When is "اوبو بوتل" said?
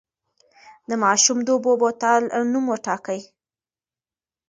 1.55-2.21